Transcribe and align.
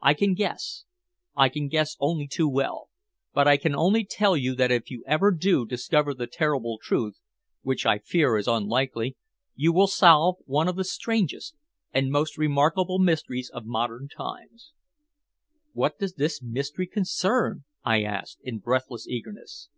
I 0.00 0.14
can 0.14 0.32
guess 0.32 0.84
I 1.34 1.50
can 1.50 1.68
guess 1.68 1.98
only 2.00 2.26
too 2.26 2.48
well 2.48 2.88
but 3.34 3.46
I 3.46 3.58
can 3.58 3.74
only 3.76 4.06
tell 4.06 4.34
you 4.34 4.54
that 4.54 4.72
if 4.72 4.90
you 4.90 5.04
ever 5.06 5.30
do 5.30 5.66
discover 5.66 6.14
the 6.14 6.26
terrible 6.26 6.78
truth 6.82 7.18
which 7.60 7.84
I 7.84 7.98
fear 7.98 8.38
is 8.38 8.48
unlikely 8.48 9.18
you 9.54 9.74
will 9.74 9.86
solve 9.86 10.36
one 10.46 10.66
of 10.66 10.76
the 10.76 10.84
strangest 10.84 11.56
and 11.92 12.10
most 12.10 12.38
remarkable 12.38 12.98
mysteries 12.98 13.50
of 13.52 13.66
modern 13.66 14.08
times." 14.08 14.72
"What 15.74 15.98
does 15.98 16.14
the 16.14 16.34
mystery 16.42 16.86
concern?" 16.86 17.64
I 17.84 18.02
asked, 18.02 18.38
in 18.42 18.60
breathless 18.60 19.06
eagerness. 19.06 19.68